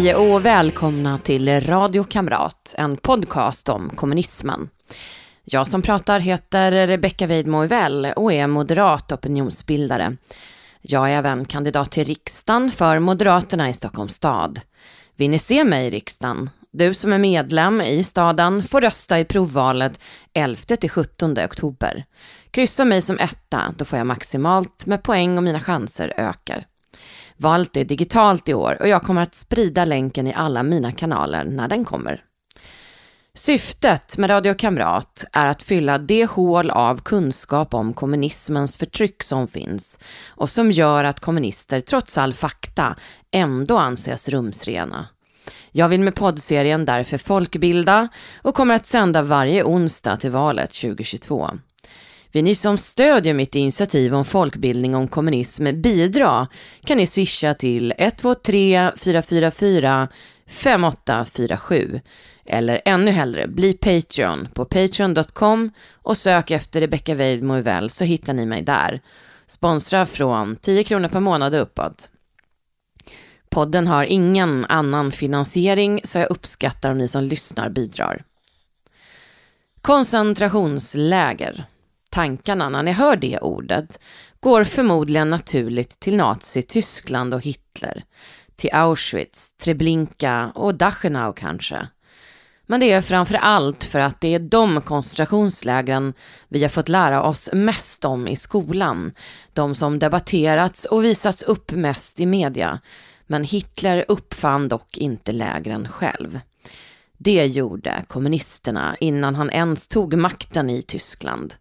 [0.00, 4.68] Hej och välkomna till Radio Kamrat, en podcast om kommunismen.
[5.44, 7.56] Jag som pratar heter Rebecka Weidmo
[8.16, 10.16] och är moderat opinionsbildare.
[10.80, 14.60] Jag är även kandidat till riksdagen för Moderaterna i Stockholms stad.
[15.16, 16.50] Vill ni se mig i riksdagen?
[16.72, 20.00] Du som är medlem i staden får rösta i provvalet
[20.34, 22.04] 11-17 oktober.
[22.50, 26.64] Kryssa mig som etta, då får jag maximalt med poäng och mina chanser ökar.
[27.42, 30.92] Var allt det digitalt i år och jag kommer att sprida länken i alla mina
[30.92, 32.24] kanaler när den kommer.
[33.34, 39.48] Syftet med Radio Kamrat är att fylla det hål av kunskap om kommunismens förtryck som
[39.48, 42.96] finns och som gör att kommunister trots all fakta
[43.32, 45.06] ändå anses rumsrena.
[45.72, 48.08] Jag vill med poddserien därför folkbilda
[48.42, 51.50] och kommer att sända varje onsdag till valet 2022.
[52.32, 56.46] Vill ni som stödjer mitt initiativ om folkbildning om kommunism bidra
[56.84, 60.08] kan ni swisha till 123 444
[60.46, 62.00] 5847
[62.46, 65.70] eller ännu hellre bli Patreon på patreon.com
[66.02, 69.00] och sök efter Rebecca Weidmo så hittar ni mig där.
[69.46, 72.10] Sponsra från 10 kronor per månad och uppåt.
[73.50, 78.24] Podden har ingen annan finansiering så jag uppskattar om ni som lyssnar bidrar.
[79.80, 81.66] Koncentrationsläger.
[82.10, 84.00] Tankarna när ni hör det ordet
[84.40, 88.04] går förmodligen naturligt till Nazityskland och Hitler,
[88.56, 91.88] till Auschwitz, Treblinka och Dachau kanske.
[92.66, 96.14] Men det är framför allt för att det är de koncentrationslägren
[96.48, 99.12] vi har fått lära oss mest om i skolan.
[99.52, 102.80] De som debatterats och visats upp mest i media.
[103.26, 106.40] Men Hitler uppfann dock inte lägren själv.
[107.18, 111.54] Det gjorde kommunisterna innan han ens tog makten i Tyskland.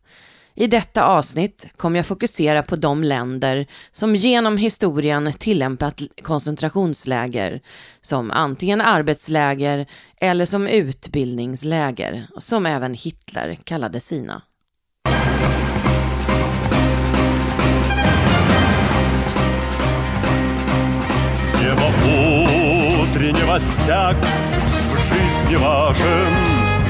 [0.56, 7.61] I detta avsnitt kommer jag fokusera på de länder som genom historien tillämpat koncentrationsläger
[8.02, 9.86] som antingen arbetsläger
[10.20, 14.42] eller som utbildningsläger, som även Hitler kallade sina.
[21.61, 21.70] Не
[23.02, 24.17] утренний мостяк
[24.92, 26.33] В жизни важен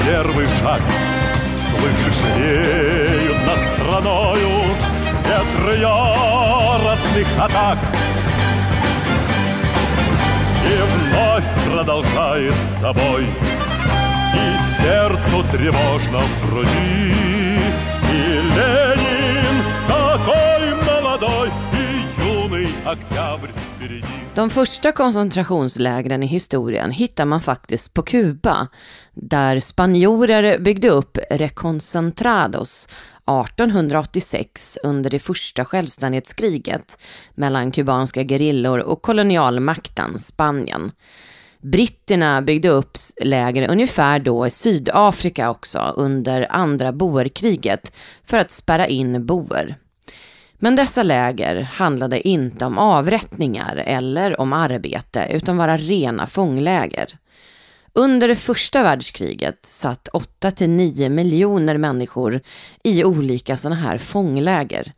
[0.05, 0.81] первый шаг
[1.55, 3.08] Слышишь,
[3.99, 4.63] реют над страною
[5.25, 7.77] Ветры яростных атак
[10.63, 13.25] И вновь продолжает собой
[14.33, 17.13] И сердцу тревожно в груди
[18.11, 27.41] И Ленин такой молодой И юный октябрь впереди De första koncentrationslägren i historien hittar man
[27.41, 28.67] faktiskt på Kuba,
[29.13, 32.87] där spanjorer byggde upp Reconcentrados
[33.30, 36.98] 1886 under det första självständighetskriget
[37.34, 40.90] mellan kubanska gerillor och kolonialmakten Spanien.
[41.62, 48.86] Britterna byggde upp läger ungefär då i Sydafrika också under andra boerkriget för att spärra
[48.86, 49.76] in boer.
[50.62, 57.06] Men dessa läger handlade inte om avrättningar eller om arbete utan var rena fångläger.
[57.92, 60.08] Under det första världskriget satt
[60.42, 62.40] 8-9 miljoner människor
[62.84, 64.92] i olika sådana här fångläger.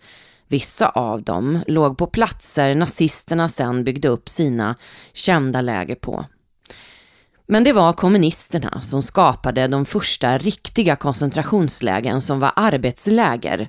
[0.49, 4.77] Vissa av dem låg på platser nazisterna sen byggde upp sina
[5.13, 6.25] kända läger på.
[7.47, 13.69] Men det var kommunisterna som skapade de första riktiga koncentrationslägen som var arbetsläger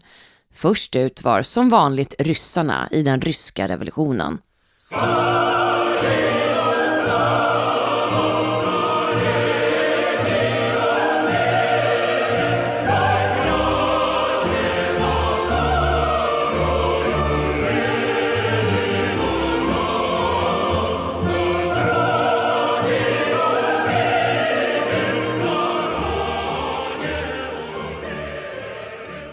[0.55, 4.37] Först ut var som vanligt ryssarna i den ryska revolutionen.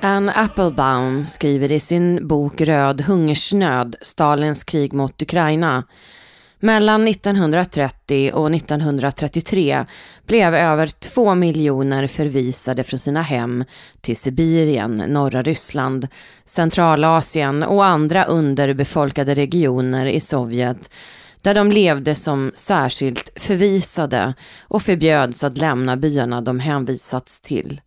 [0.02, 5.85] Anne Applebaum skriver i sin bok Röd hungersnöd, Stalins krig mot Ukraina.
[6.61, 9.85] Mellan 1930 och 1933
[10.26, 13.64] blev över två miljoner förvisade från sina hem
[14.00, 16.08] till Sibirien, norra Ryssland,
[16.44, 20.91] Centralasien och andra underbefolkade regioner i Sovjet
[21.43, 27.81] där de levde som särskilt förvisade och förbjöds att lämna byarna de hänvisats till.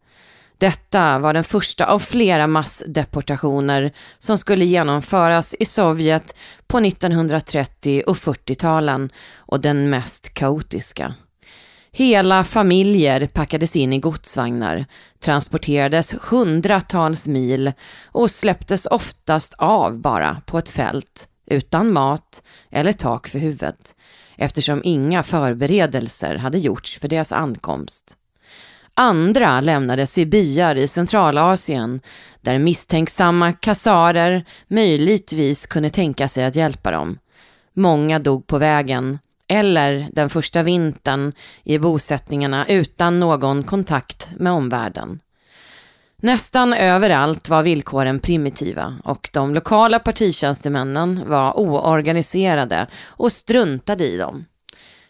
[0.63, 6.35] Detta var den första av flera massdeportationer som skulle genomföras i Sovjet
[6.67, 11.15] på 1930 och 40-talen och den mest kaotiska.
[11.91, 14.85] Hela familjer packades in i godsvagnar,
[15.23, 17.71] transporterades hundratals mil
[18.05, 23.95] och släpptes oftast av bara på ett fält, utan mat eller tak för huvudet.
[24.37, 28.17] eftersom inga förberedelser hade gjorts för deras ankomst.
[28.95, 32.01] Andra lämnades i byar i Centralasien
[32.41, 37.19] där misstänksamma kassarer möjligtvis kunde tänka sig att hjälpa dem.
[37.73, 45.19] Många dog på vägen eller den första vintern i bosättningarna utan någon kontakt med omvärlden.
[46.17, 54.45] Nästan överallt var villkoren primitiva och de lokala partitjänstemännen var oorganiserade och struntade i dem.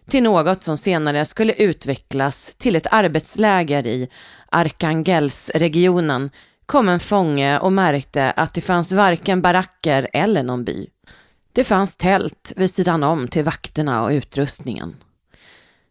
[0.07, 4.09] Till något som senare skulle utvecklas till ett arbetsläger i
[4.49, 6.29] Arkangelsregionen
[6.65, 10.87] kom en fånge och märkte att det fanns varken baracker eller någon by.
[11.53, 14.95] Det fanns tält vid sidan om till vakterna och utrustningen.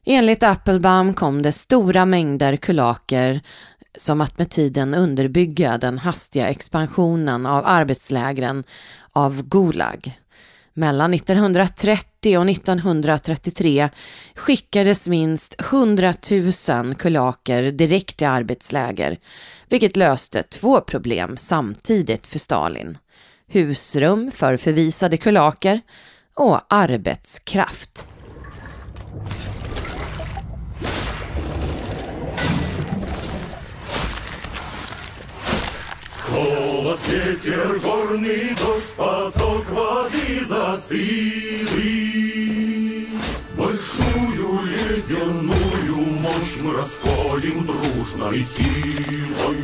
[0.07, 3.41] Enligt Applebaum kom det stora mängder kulaker
[3.99, 8.65] som att med tiden underbygga den hastiga expansionen av arbetslägren
[9.13, 10.22] av Gulag.
[10.75, 13.89] Mellan 1930 och 1933
[14.35, 16.15] skickades minst 100
[16.69, 19.19] 000 kulaker direkt till arbetsläger,
[19.69, 22.99] vilket löste två problem samtidigt för Stalin.
[23.49, 25.81] Husrum för förvisade kulaker
[26.35, 28.09] och arbetskraft.
[36.93, 41.59] Холод, ветер, горный дождь, поток воды застыли.
[43.57, 49.57] Большую ледяную мощь мы расколем дружной силой.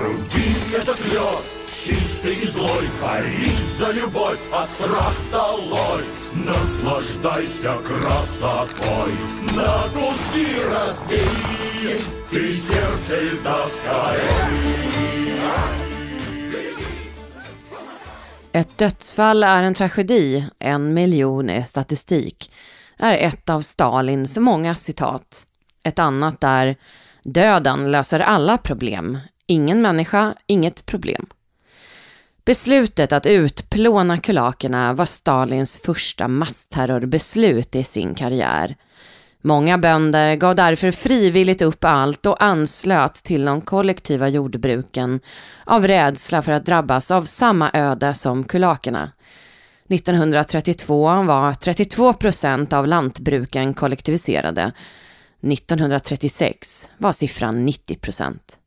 [0.00, 6.04] Руби этот лед, чистый и злой, борись за любовь, а страх долой.
[6.34, 9.12] Наслаждайся красотой,
[9.56, 12.00] на куски разбей,
[12.30, 14.67] ты сердце льда скорей.
[18.58, 22.52] Ett dödsfall är en tragedi, en miljon är statistik,
[22.96, 25.46] är ett av Stalins många citat.
[25.84, 26.76] Ett annat är
[27.22, 29.18] Döden löser alla problem.
[29.46, 31.26] Ingen människa, inget problem.
[32.44, 38.76] Beslutet att utplåna kulakerna var Stalins första massterrorbeslut i sin karriär.
[39.48, 45.20] Många bönder gav därför frivilligt upp allt och anslöt till de kollektiva jordbruken
[45.64, 49.12] av rädsla för att drabbas av samma öde som kulakerna.
[49.88, 54.72] 1932 var 32 procent av lantbruken kollektiviserade.
[55.42, 58.58] 1936 var siffran 90 procent.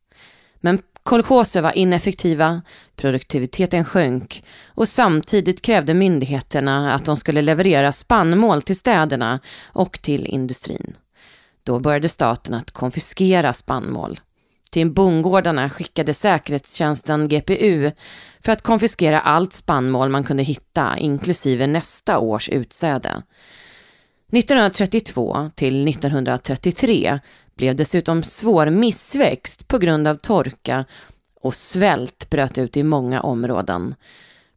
[0.62, 2.62] Men kolchoser var ineffektiva,
[2.96, 9.40] produktiviteten sjönk och samtidigt krävde myndigheterna att de skulle leverera spannmål till städerna
[9.74, 10.98] och till industrin.
[11.64, 14.20] Då började staten att konfiskera spannmål.
[14.72, 17.92] Till bondgårdarna skickade säkerhetstjänsten GPU
[18.40, 23.24] för att konfiskera allt spannmål man kunde hitta, inklusive nästa års utsäde.
[24.34, 27.20] 1932 till 1933
[27.62, 30.86] blev dessutom svår missväxt på grund av torka
[31.42, 33.96] och svält bröt ut i många områden.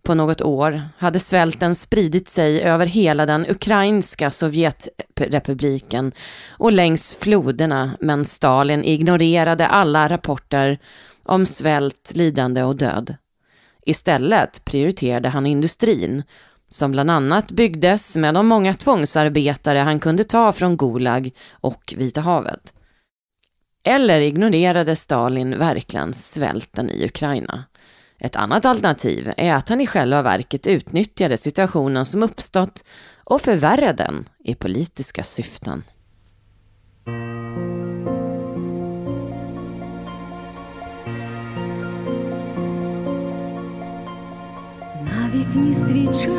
[0.03, 6.13] På något år hade svälten spridit sig över hela den ukrainska Sovjetrepubliken
[6.51, 10.79] och längs floderna men Stalin ignorerade alla rapporter
[11.23, 13.17] om svält, lidande och död.
[13.87, 16.23] Istället prioriterade han industrin
[16.71, 22.21] som bland annat byggdes med de många tvångsarbetare han kunde ta från Gulag och Vita
[22.21, 22.74] havet.
[23.84, 27.64] Eller ignorerade Stalin verkligen svälten i Ukraina?
[28.20, 32.84] Ett annat alternativ är att han i själva verket utnyttjade situationen som uppstått
[33.24, 35.84] och förvärrade den i politiska syften.
[45.06, 46.30] На вікні свіча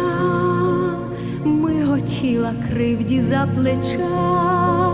[1.45, 4.94] миготіла кривді за плеча,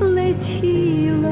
[0.00, 1.30] летіла,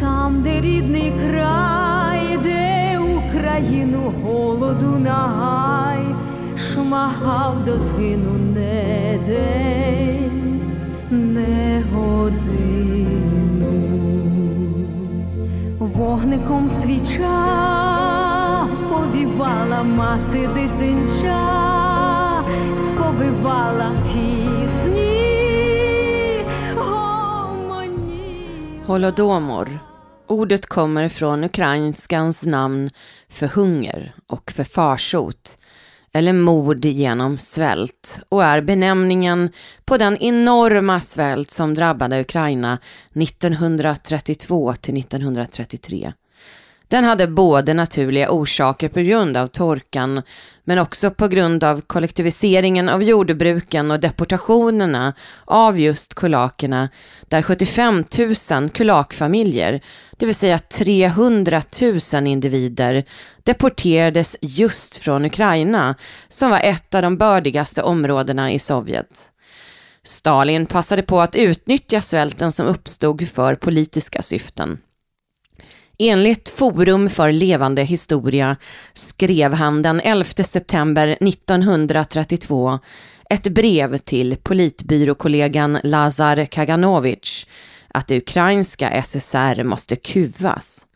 [0.00, 6.04] там, де рідний край, де Україну голоду нагай,
[6.56, 10.60] шмагав до згину не день,
[11.10, 12.18] не годину.
[15.78, 17.67] Вогником свіча
[19.17, 21.41] повівала мати дитинча,
[22.87, 25.25] сповивала пісні,
[26.75, 28.47] гомоні.
[28.85, 29.79] Holodomor.
[30.27, 32.89] Ordet kommer från ukrainskans namn
[33.29, 35.57] för hunger och för farsot,
[36.13, 39.49] eller mord genom svält och är benämningen
[39.85, 42.79] på den enorma svält som drabbade Ukraina
[43.13, 46.13] 1932 till 1933.
[46.88, 50.22] Den hade både naturliga orsaker på grund av torkan
[50.64, 55.14] men också på grund av kollektiviseringen av jordbruken och deportationerna
[55.44, 56.88] av just kulakerna
[57.28, 58.04] där 75
[58.50, 59.80] 000 kulakfamiljer,
[60.16, 61.62] det vill säga 300
[62.14, 63.04] 000 individer,
[63.42, 65.94] deporterades just från Ukraina
[66.28, 69.32] som var ett av de bördigaste områdena i Sovjet.
[70.02, 74.78] Stalin passade på att utnyttja svälten som uppstod för politiska syften.
[76.00, 78.56] Enligt Forum för levande historia
[78.94, 82.78] skrev han den 11 september 1932
[83.30, 87.46] ett brev till politbyråkollegan Lazar Kaganovich
[87.88, 90.86] att det ukrainska SSR måste kuvas.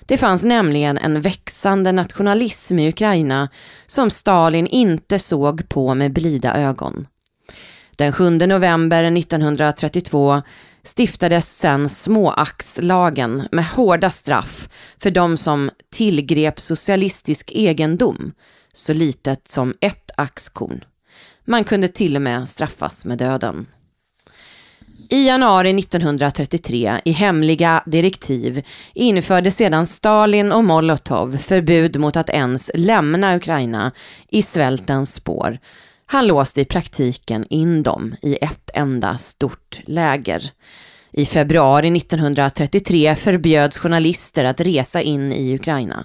[0.00, 3.48] Det fanns nämligen en växande nationalism i Ukraina
[3.86, 7.06] som Stalin inte såg på med blida ögon.
[7.96, 10.42] Den 7 november 1932
[10.82, 14.68] stiftades sedan småaxlagen med hårda straff
[14.98, 18.32] för de som tillgrep socialistisk egendom,
[18.72, 20.84] så litet som ett axkorn.
[21.44, 23.66] Man kunde till och med straffas med döden.
[25.12, 32.70] I januari 1933 i hemliga direktiv införde sedan Stalin och Molotov förbud mot att ens
[32.74, 33.92] lämna Ukraina
[34.28, 35.58] i svältens spår
[36.12, 40.50] han låste i praktiken in dem i ett enda stort läger.
[41.10, 46.04] I februari 1933 förbjöds journalister att resa in i Ukraina.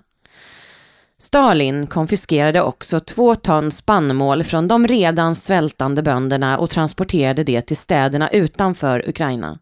[1.19, 7.77] Stalin konfiskerade också två ton spannmål från de redan svältande bönderna och transporterade det till
[7.77, 9.59] städerna utanför Ukraina.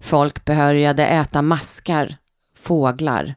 [0.00, 2.16] Folk började äta maskar,
[2.56, 3.34] fåglar,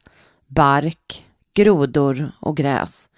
[0.48, 3.10] bark, grodor och gräs.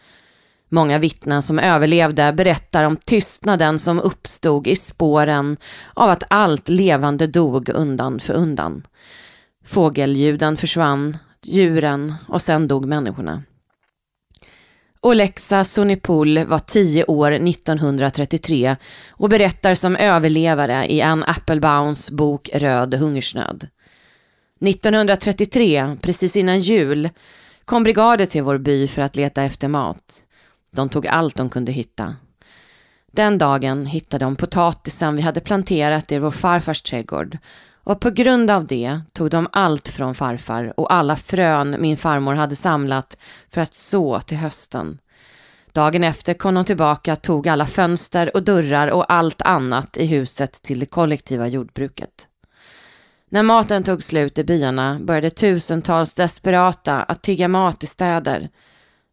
[0.69, 5.57] Många vittnen som överlevde berättar om tystnaden som uppstod i spåren
[5.93, 8.83] av att allt levande dog undan för undan.
[9.65, 13.43] Fågelljuden försvann, djuren och sen dog människorna.
[15.01, 18.75] Olexa Sunipul var tio år 1933
[19.09, 23.67] och berättar som överlevare i Ann Applebaums bok Röd hungersnöd.
[24.61, 27.09] 1933, precis innan jul,
[27.65, 30.23] kom brigader till vår by för att leta efter mat.
[30.75, 32.15] De tog allt de kunde hitta.
[33.11, 37.37] Den dagen hittade de potatisen vi hade planterat i vår farfars trädgård
[37.83, 42.35] och på grund av det tog de allt från farfar och alla frön min farmor
[42.35, 43.17] hade samlat
[43.49, 44.99] för att så till hösten.
[45.71, 50.51] Dagen efter kom de tillbaka, tog alla fönster och dörrar och allt annat i huset
[50.51, 52.27] till det kollektiva jordbruket.
[53.29, 58.49] När maten tog slut i byarna började tusentals desperata att tigga mat i städer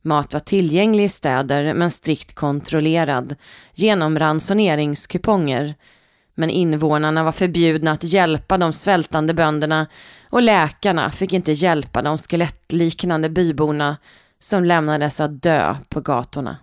[0.06, 3.34] Mat var tillgänglig i städer men strikt kontrollerad
[3.74, 5.74] genom ransoneringskuponger.
[6.34, 9.86] Men invånarna var förbjudna att hjälpa de svältande bönderna
[10.30, 13.96] och läkarna fick inte hjälpa de skelettliknande byborna
[14.40, 16.56] som lämnades att dö på gatorna.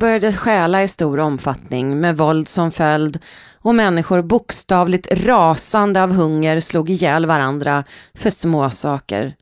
[0.00, 3.18] Började stjäla i stor omfattning med våld som följd
[3.58, 9.34] och människor bokstavligt rasande av hunger slog ihjäl varandra för småsaker.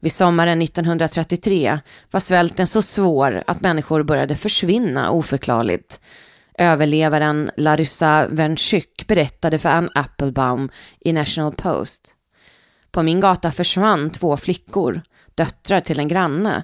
[0.00, 6.00] Vid sommaren 1933 var svälten så svår att människor började försvinna oförklarligt.
[6.58, 12.16] Överlevaren Larissa Venchuk berättade för Ann Applebaum i National Post.
[12.92, 15.02] På min gata försvann två flickor,
[15.34, 16.62] döttrar till en granne,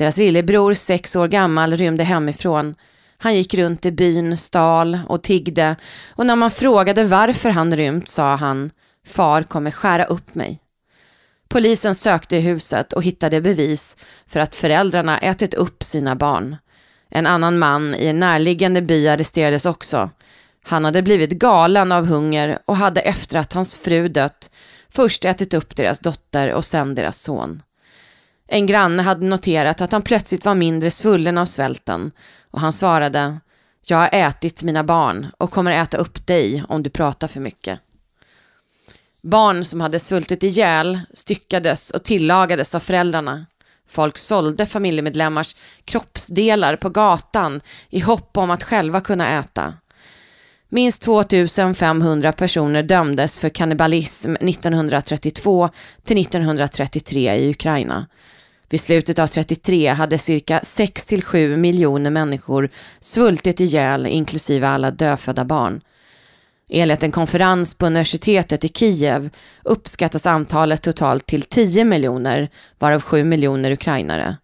[0.00, 2.74] deras lillebror, sex år gammal, rymde hemifrån.
[3.18, 5.76] Han gick runt i byn, stal och tiggde
[6.10, 8.70] och när man frågade varför han rymt sa han
[9.06, 10.60] Far kommer skära upp mig.
[11.48, 16.56] Polisen sökte i huset och hittade bevis för att föräldrarna ätit upp sina barn.
[17.10, 20.10] En annan man i en närliggande by arresterades också.
[20.64, 24.50] Han hade blivit galen av hunger och hade efter att hans fru dött
[24.88, 27.62] först ätit upp deras dotter och sen deras son.
[28.52, 32.10] En granne hade noterat att han plötsligt var mindre svullen av svälten
[32.50, 33.40] och han svarade
[33.82, 37.80] Jag har ätit mina barn och kommer äta upp dig om du pratar för mycket.
[39.22, 43.46] Barn som hade svultit ihjäl styckades och tillagades av föräldrarna.
[43.88, 49.74] Folk sålde familjemedlemmars kroppsdelar på gatan i hopp om att själva kunna äta.
[50.68, 55.68] Minst 2500 personer dömdes för kannibalism 1932
[56.04, 58.06] till 1933 i Ukraina.
[58.70, 65.80] Vid slutet av 33 hade cirka 6-7 miljoner människor svultit ihjäl inklusive alla dödfödda barn.
[66.68, 69.30] Enligt en konferens på universitetet i Kiev
[69.64, 72.48] uppskattas antalet totalt till 10 miljoner,
[72.78, 74.36] varav 7 miljoner ukrainare.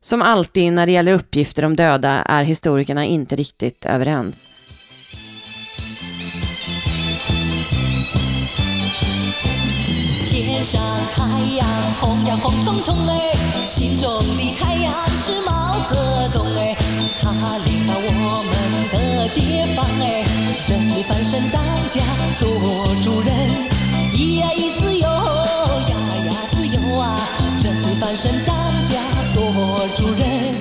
[0.00, 4.48] Som alltid när det gäller uppgifter om döda är historikerna inte riktigt överens.
[10.55, 10.81] 天上
[11.13, 11.67] 太阳
[11.99, 13.33] 红呀红彤彤哎，
[13.65, 16.73] 心中的太阳是毛泽东哎，
[17.21, 18.51] 他领导我们
[18.93, 20.23] 的解放哎，
[20.65, 22.01] 真理翻身当家
[22.39, 22.47] 做
[23.03, 23.29] 主人，
[24.13, 25.05] 咿呀咿自由
[25.89, 25.93] 呀
[26.25, 27.19] 呀自由啊，
[27.61, 28.55] 真理翻身当
[28.87, 29.01] 家
[29.33, 29.43] 做
[29.97, 30.55] 主人。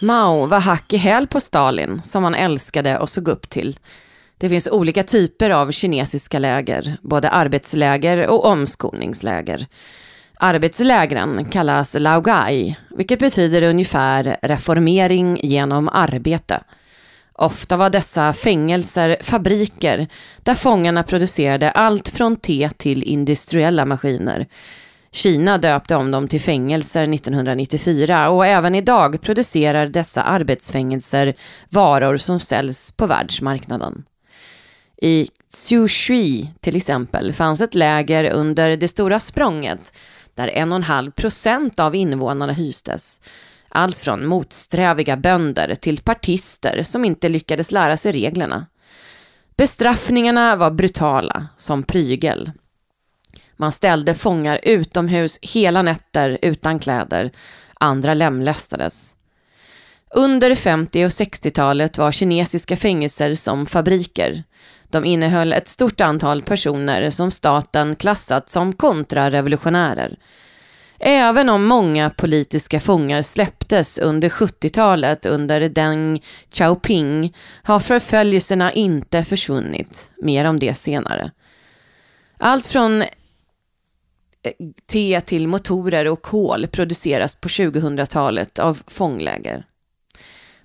[0.00, 3.76] Mao var hack i häl på Stalin, som han älskade och såg upp till.
[4.41, 9.67] Det finns olika typer av kinesiska läger, både arbetsläger och omskolningsläger.
[10.37, 16.63] Arbetslägren kallas laogai, vilket betyder ungefär reformering genom arbete.
[17.33, 20.07] Ofta var dessa fängelser fabriker
[20.43, 24.47] där fångarna producerade allt från te till industriella maskiner.
[25.11, 31.33] Kina döpte om dem till fängelser 1994 och även idag producerar dessa arbetsfängelser
[31.69, 34.03] varor som säljs på världsmarknaden.
[35.03, 35.29] I
[35.87, 39.97] Shui till exempel fanns ett läger under det stora språnget
[40.35, 43.21] där en och en halv procent av invånarna hystes.
[43.69, 48.65] Allt från motsträviga bönder till partister som inte lyckades lära sig reglerna.
[49.57, 52.51] Bestraffningarna var brutala, som prygel.
[53.57, 57.31] Man ställde fångar utomhus hela nätter utan kläder.
[57.73, 59.15] Andra lemlästades.
[60.15, 64.43] Under 50 och 60-talet var kinesiska fängelser som fabriker.
[64.91, 70.17] De innehöll ett stort antal personer som staten klassat som kontrarevolutionärer.
[70.99, 80.11] Även om många politiska fångar släpptes under 70-talet under Deng Xiaoping har förföljelserna inte försvunnit.
[80.21, 81.31] Mer om det senare.
[82.37, 83.07] Allt från eh,
[84.91, 89.65] te till motorer och kol produceras på 2000-talet av fångläger.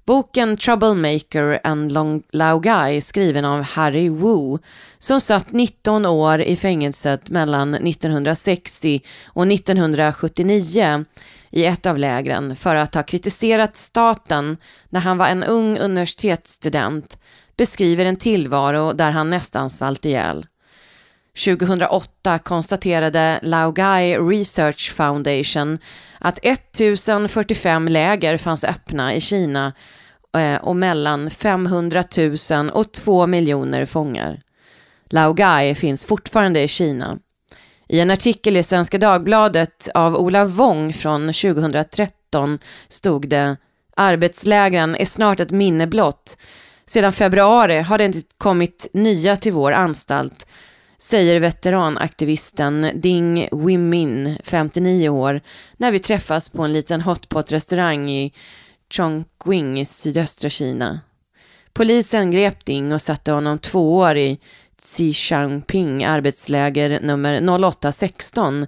[0.06, 4.58] Boken Troublemaker and Long Laogai skriven av Harry Wu
[4.98, 11.04] som satt 19 år i fängelset mellan 1960 och 1979
[11.50, 14.56] i ett av lägren för att ha kritiserat staten
[14.88, 17.18] när han var en ung universitetsstudent
[17.56, 20.46] beskriver en tillvaro där han nästan svalt ihjäl.
[21.44, 25.78] 2008 konstaterade Laogai Research Foundation
[26.18, 29.72] att 1045 läger fanns öppna i Kina
[30.36, 32.04] eh, och mellan 500
[32.50, 34.40] 000 och 2 miljoner fångar.
[35.10, 37.18] Laogai finns fortfarande i Kina.
[37.88, 43.56] I en artikel i Svenska Dagbladet av Ola Wong från 2013 stod det
[43.96, 46.38] Arbetslägren är snart ett minne blott.
[46.86, 50.46] Sedan februari har det inte kommit nya till vår anstalt
[51.06, 55.40] säger veteranaktivisten Ding Wimin, 59 år,
[55.76, 58.32] när vi träffas på en liten hotpot-restaurang i
[58.90, 61.00] Chongqing i sydöstra Kina.
[61.72, 64.38] Polisen grep Ding och satte honom två år i
[64.78, 68.66] Xishanping arbetsläger nummer 0816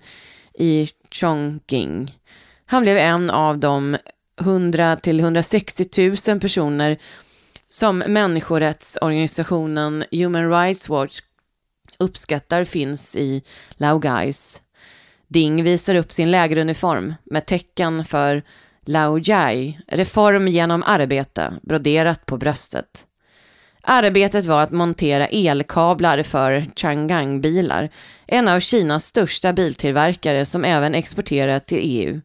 [0.59, 2.16] i Chongqing.
[2.66, 3.96] Han blev en av de
[4.40, 6.98] 100 till 160 000 personer
[7.70, 11.20] som människorättsorganisationen Human Rights Watch
[11.99, 14.63] uppskattar finns i Laogais.
[15.29, 18.43] Ding visar upp sin lägeruniform med tecken för
[18.87, 23.05] Lao-Jai, reform genom arbete, broderat på bröstet.
[23.83, 27.89] Arbetet var att montera elkablar för Chang'an-bilar,
[28.27, 32.21] en av Kinas största biltillverkare som även exporterar till EU.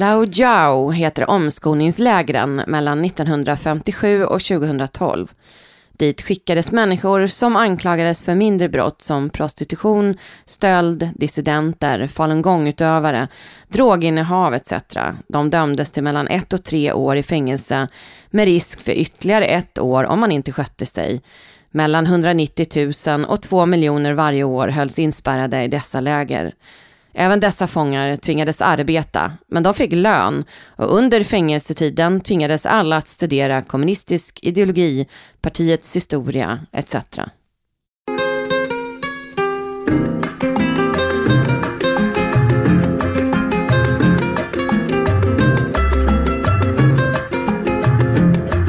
[0.00, 5.32] Lao Jiao heter omskolningslägren mellan 1957 och 2012.
[5.92, 13.28] Dit skickades människor som anklagades för mindre brott som prostitution, stöld, dissidenter, falungongutövare,
[13.68, 14.72] droginnehav etc.
[15.28, 17.88] De dömdes till mellan ett och tre år i fängelse
[18.30, 21.22] med risk för ytterligare ett år om man inte skötte sig.
[21.70, 26.52] Mellan 190 000 och 2 miljoner varje år hölls inspärrade i dessa läger.
[27.14, 30.44] Även dessa fångar tvingades arbeta, men de fick lön
[30.76, 35.06] och under fängelsetiden tvingades alla att studera kommunistisk ideologi,
[35.42, 36.94] partiets historia etc.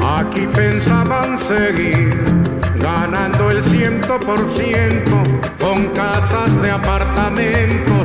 [0.00, 2.24] Aquí pensaban seguir
[2.82, 5.22] ganando el ciento por ciento
[5.60, 8.01] con casas de apartamento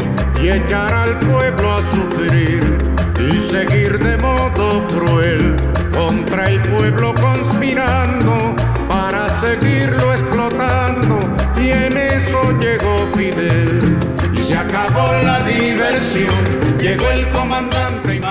[0.47, 2.77] y echar al pueblo a sufrir
[3.19, 5.57] y seguir de modo cruel
[5.91, 8.55] contra el pueblo conspirando
[8.87, 11.19] para seguirlo explotando.
[11.61, 13.97] Y en eso llegó Fidel.
[14.33, 16.33] Y se acabó la diversión.
[16.79, 18.21] Llegó el comandante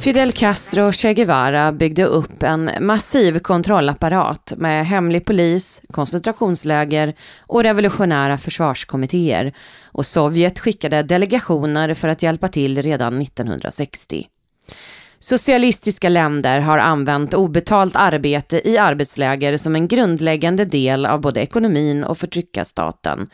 [0.00, 7.62] Fidel Castro och Che Guevara byggde upp en massiv kontrollapparat med hemlig polis, koncentrationsläger och
[7.62, 9.52] revolutionära försvarskommittéer
[9.84, 14.26] och Sovjet skickade delegationer för att hjälpa till redan 1960.
[15.18, 22.04] Socialistiska länder har använt obetalt arbete i arbetsläger som en grundläggande del av både ekonomin
[22.04, 23.28] och förtryckarstaten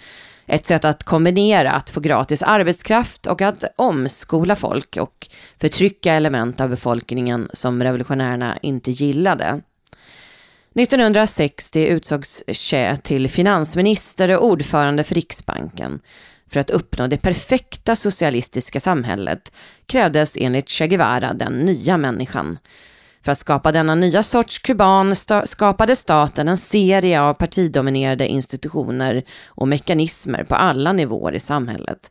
[0.47, 5.29] ett sätt att kombinera att få gratis arbetskraft och att omskola folk och
[5.61, 9.61] förtrycka element av befolkningen som revolutionärerna inte gillade.
[10.75, 16.01] 1960 utsågs Che till finansminister och ordförande för Riksbanken.
[16.49, 19.53] För att uppnå det perfekta socialistiska samhället
[19.87, 22.59] krävdes enligt Che Guevara den nya människan.
[23.27, 29.69] För att skapa denna nya sorts kuban skapade staten en serie av partidominerade institutioner och
[29.69, 32.11] mekanismer på alla nivåer i samhället.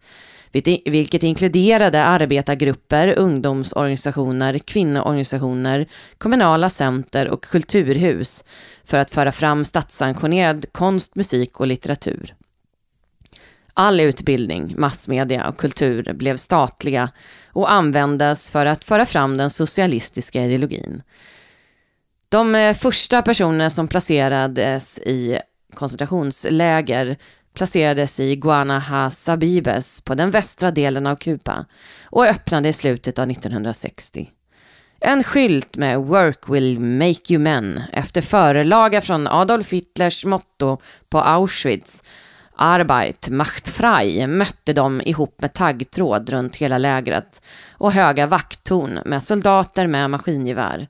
[0.86, 8.46] Vilket inkluderade arbetargrupper, ungdomsorganisationer, kvinnoorganisationer, kommunala center och kulturhus
[8.84, 12.36] för att föra fram statssanktionerad konst, musik och litteratur.
[13.78, 17.10] All utbildning, massmedia och kultur blev statliga
[17.54, 21.02] och användes för att föra fram den socialistiska ideologin.
[22.30, 25.40] De eh, första personerna som placerades i
[25.74, 27.18] koncentrationsläger
[27.54, 31.66] placerades i Guanahasabibes på den västra delen av Kuba
[32.06, 34.30] och öppnade i slutet av 1960.
[35.00, 40.78] En skylt med “Work will make you men” efter förelaga från Adolf Hitlers motto
[41.10, 42.04] på Auschwitz
[42.58, 47.42] Arbeit, macht frei mötte de ihop med taggtråd runt hela lägret
[47.78, 50.88] och höga vakttorn med soldater med maskingevär.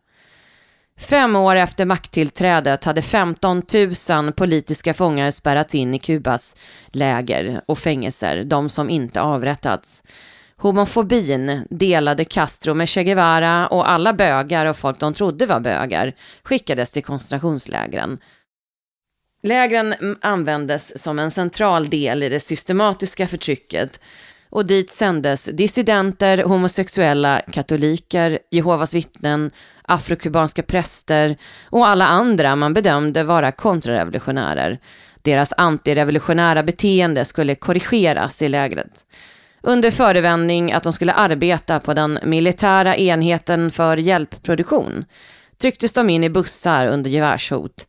[1.00, 3.62] Fem år efter makttillträdet hade 15
[4.10, 6.56] 000 politiska fångar spärrats in i Kubas
[6.88, 10.04] läger och fängelser, de som inte avrättats.
[10.58, 16.14] Homofobin delade Castro med Che Guevara och alla bögar och folk de trodde var bögar
[16.44, 18.18] skickades till koncentrationslägren
[19.46, 24.00] Lägren användes som en central del i det systematiska förtrycket
[24.50, 31.38] och dit sändes dissidenter, homosexuella, katoliker, Jehovas vittnen, afrokubanska präster
[31.70, 34.80] och alla andra man bedömde vara kontrarevolutionärer.
[35.22, 39.06] Deras antirevolutionära beteende skulle korrigeras i lägret.
[39.62, 45.06] Under förevändning att de skulle arbeta på den militära enheten för hjälpproduktion
[45.62, 47.88] trycktes de in i bussar under gevärshot.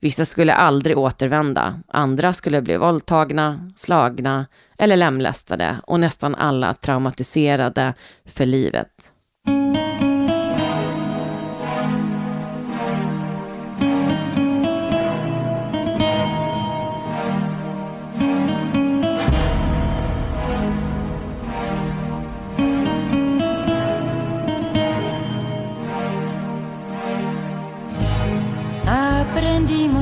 [0.00, 4.46] Vissa skulle aldrig återvända, andra skulle bli våldtagna, slagna
[4.78, 9.12] eller lemlästade och nästan alla traumatiserade för livet.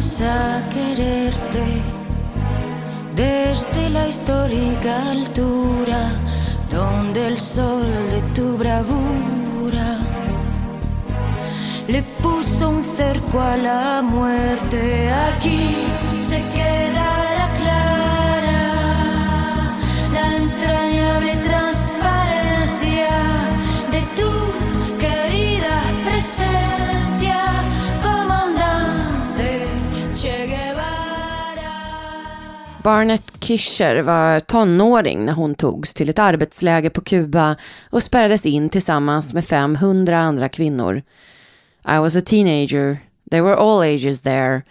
[0.07, 1.83] A quererte
[3.16, 6.12] desde la histórica altura
[6.71, 9.99] donde el sol de tu bravura
[11.88, 15.11] le puso un cerco a la muerte.
[15.11, 15.75] Aquí
[16.25, 17.26] se queda
[32.87, 37.57] Barnett Kischer var tonåring när hon togs till ett arbetsläger på Kuba
[37.90, 41.03] och spärrades in tillsammans med 500 andra kvinnor.
[41.88, 42.99] I was a teenager
[43.31, 44.62] There were all ages there.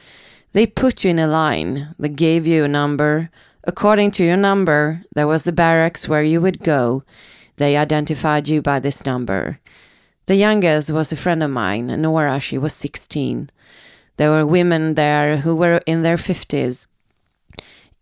[0.53, 1.87] They put you in a line.
[1.99, 3.27] They gave you a number.
[3.67, 7.03] According to your number, there was the barracks where you would go.
[7.57, 9.57] They identified you by this number.
[10.25, 12.39] The youngest was a friend of mine, Nora.
[12.39, 13.49] She was 16.
[14.17, 16.87] There were women there who were in their 50s.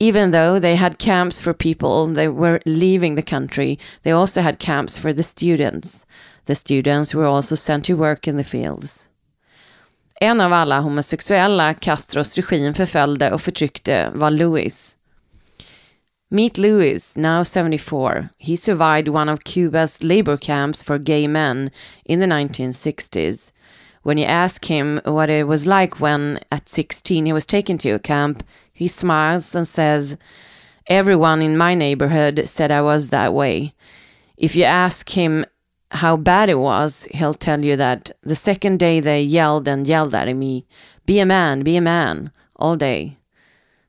[0.04, 4.60] Even though they had camps for people they were leaving the country, they also had
[4.60, 6.06] camps for the students.
[6.44, 9.10] The students were also sent to work in the fields.
[10.22, 14.98] En av alla homosexuella Castros regim förföljde och förtryckte var Louis.
[16.30, 18.30] Meet Louis, now 74.
[18.38, 21.70] He survived one of Cuba's labor camps for gay men
[22.06, 23.52] in the 1960s.
[24.04, 27.92] When you ask him what it was like when, at 16, he was taken to
[27.92, 30.18] a camp, he smiles and says,
[30.88, 33.74] Everyone in my neighborhood said I was that way.
[34.36, 35.46] If you ask him
[35.90, 40.14] how bad it was, he'll tell you that the second day they yelled and yelled
[40.14, 40.66] at me,
[41.06, 43.18] Be a man, be a man, all day.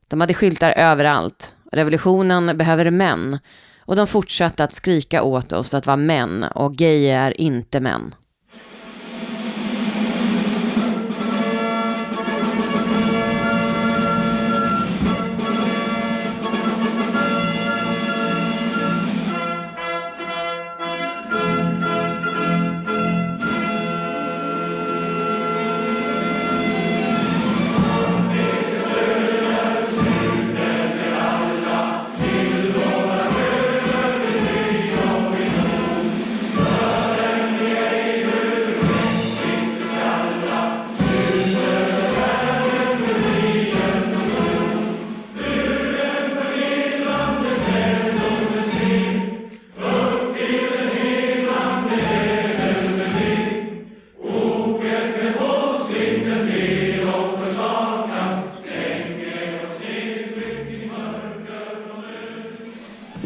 [0.09, 1.55] De hade skyltar överallt.
[1.73, 3.39] Revolutionen behöver män.
[3.87, 8.15] Och de fortsatte att skrika åt oss att vara män och gay är inte män.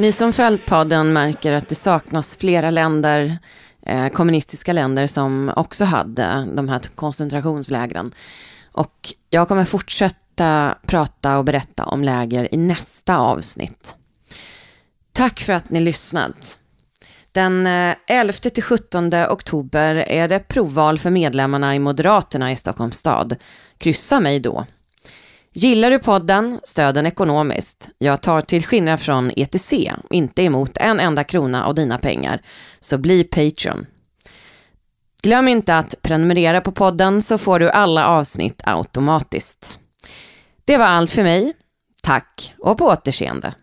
[0.08, 3.38] Ni som följt podden märker att det saknas flera länder,
[3.86, 8.12] eh, kommunistiska länder som också hade de här koncentrationslägren.
[8.72, 13.96] Och jag kommer fortsätta prata och berätta om läger i nästa avsnitt.
[15.12, 16.58] Tack för att ni lyssnat.
[17.32, 23.36] Den eh, 11-17 oktober är det provval för medlemmarna i Moderaterna i Stockholms stad.
[23.78, 24.66] Kryssa mig då.
[25.60, 27.88] Gillar du podden, stöd den ekonomiskt.
[27.98, 29.74] Jag tar till skillnad från ETC
[30.10, 32.42] inte emot en enda krona av dina pengar,
[32.80, 33.86] så bli Patreon.
[35.22, 39.78] Glöm inte att prenumerera på podden så får du alla avsnitt automatiskt.
[40.64, 41.52] Det var allt för mig.
[42.02, 43.54] Tack och på återseende.